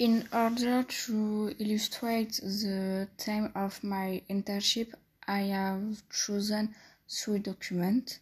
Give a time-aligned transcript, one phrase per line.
[0.00, 4.94] In order to illustrate the theme of my internship,
[5.28, 6.74] I have chosen
[7.06, 8.20] three documents.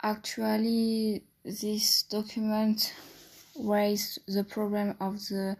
[0.00, 2.94] Actually, this document
[3.58, 5.56] raised the problem of the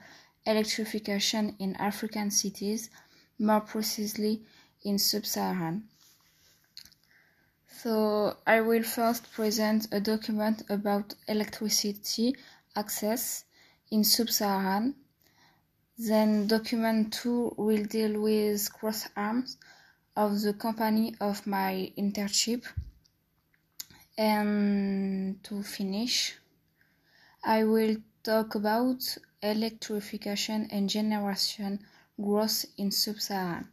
[0.47, 2.89] electrification in African cities,
[3.37, 4.43] more precisely
[4.85, 5.89] in sub-Saharan.
[7.83, 12.37] So I will first present a document about electricity
[12.77, 13.43] access
[13.91, 14.95] in sub-Saharan
[15.99, 19.57] then document 2 will deal with cross arms
[20.15, 22.65] of the company of my internship.
[24.19, 26.35] And to finish,
[27.45, 31.81] I will talk about electrification and generation
[32.21, 33.69] growth in sub-Saharan.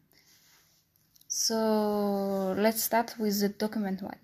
[1.28, 4.20] So let's start with the document one.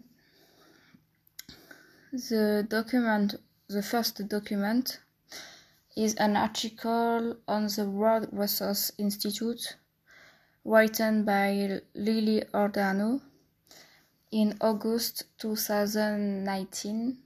[2.12, 3.36] The document,
[3.68, 5.00] the first document
[6.00, 9.76] is an article on the World Resource Institute
[10.64, 13.20] written by Lily Odarno
[14.32, 17.18] in August 2019.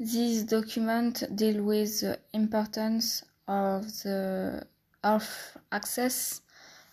[0.00, 4.66] This document deals with the importance of the
[5.04, 6.40] of access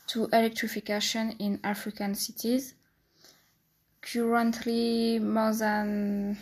[0.06, 2.76] to electrification in African cities.
[4.02, 6.38] Currently, more than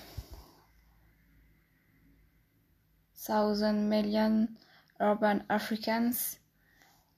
[3.27, 4.57] thousand million
[4.99, 6.39] urban Africans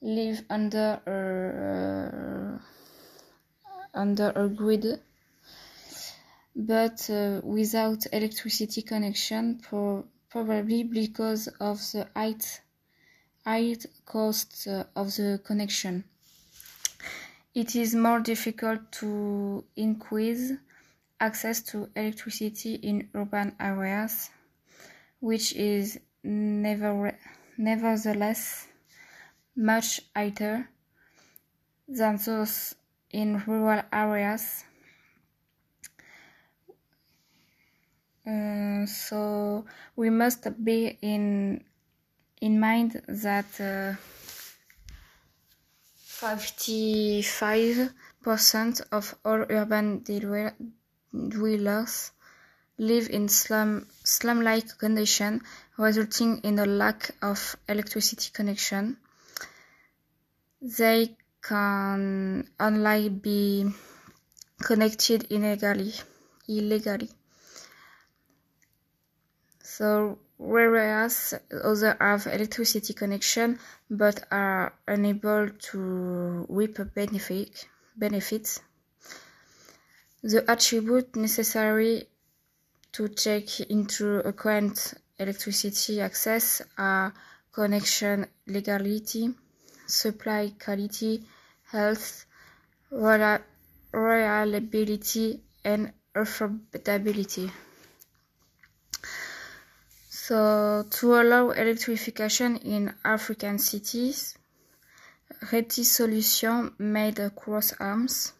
[0.01, 2.59] live under a, uh,
[3.93, 4.99] under a grid,
[6.55, 12.61] but uh, without electricity connection, pro- probably because of the height,
[13.45, 16.03] height cost uh, of the connection.
[17.53, 20.53] It is more difficult to increase
[21.19, 24.29] access to electricity in urban areas
[25.19, 27.17] which is never,
[27.57, 28.67] nevertheless
[29.55, 30.69] much higher
[31.87, 32.75] than those
[33.11, 34.63] in rural areas.
[38.25, 39.65] Uh, so
[39.95, 41.63] we must be in
[42.41, 43.95] in mind that uh,
[46.21, 50.03] 55% of all urban
[51.11, 52.11] dwellers
[52.79, 55.41] live in slum, slum-like conditions,
[55.77, 58.97] resulting in a lack of electricity connection.
[60.61, 63.69] They can only be
[64.63, 65.93] connected illegally.
[66.47, 67.09] illegally.
[69.61, 73.59] So, whereas others have electricity connection
[73.89, 78.61] but are unable to reap benefit, benefits,
[80.21, 82.07] the attribute necessary
[82.91, 87.13] to take into account electricity access are
[87.51, 89.33] connection legality,
[89.85, 91.23] supply quality,
[91.71, 92.25] health,
[92.91, 97.51] reliability, and affordability.
[100.09, 104.37] So, to allow electrification in African cities,
[105.51, 108.33] RETI Solution made across arms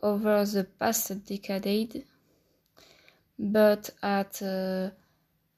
[0.00, 2.04] over the past decade,
[3.36, 4.34] but at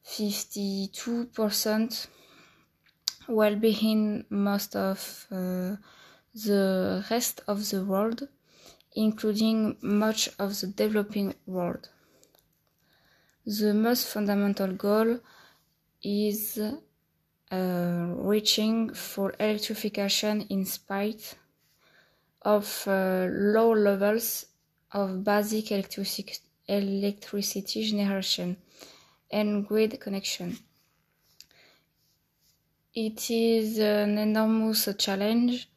[0.02, 2.08] 52% uh,
[3.28, 5.76] well being most of uh,
[6.34, 8.26] the rest of the world,
[8.96, 11.90] including much of the developing world.
[13.44, 15.20] The most fundamental goal
[16.02, 16.78] is uh,
[17.52, 21.36] reaching full electrification in spite
[22.42, 24.46] of uh, low levels
[24.92, 26.38] of basic electric
[26.68, 28.56] electricity generation
[29.30, 30.58] and grid connection.
[32.94, 35.70] It is an enormous challenge,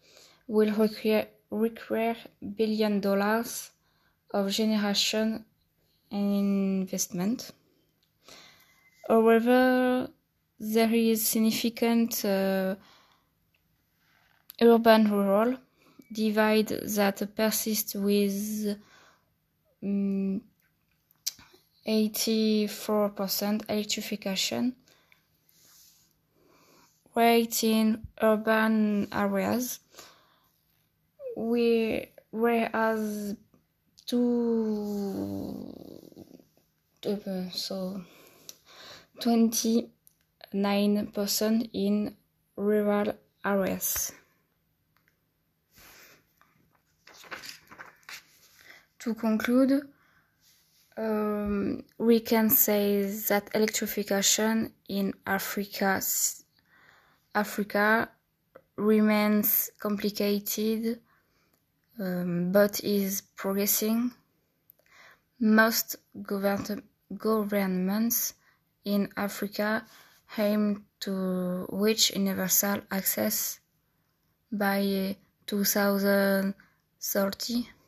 [0.45, 2.17] will require, require
[2.57, 3.71] billion dollars
[4.33, 5.45] of generation
[6.11, 7.51] and investment.
[9.07, 10.09] However,
[10.59, 12.75] there is significant uh,
[14.61, 15.57] urban-rural
[16.11, 18.77] divide that persists with
[19.83, 20.41] um,
[21.87, 24.75] 84% electrification
[27.15, 29.79] rate in urban areas,
[31.35, 33.35] we, whereas
[34.05, 35.73] two,
[37.51, 38.01] so
[39.19, 42.15] 29% in
[42.55, 43.13] rural
[43.43, 44.11] areas.
[49.01, 49.81] To conclude,
[50.95, 55.99] um, we can say that electrification in Africa,
[57.33, 58.09] Africa
[58.75, 61.01] remains complicated,
[61.99, 64.11] um, but is progressing.
[65.39, 66.83] Most govern
[67.17, 68.35] governments
[68.85, 69.83] in Africa
[70.37, 73.59] aim to reach universal access
[74.51, 75.15] by
[75.47, 77.80] 2030